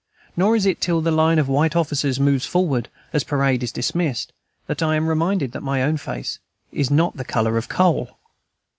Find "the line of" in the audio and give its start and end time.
0.99-1.47